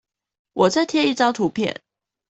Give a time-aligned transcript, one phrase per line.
[0.53, 1.79] 我再貼一張圖片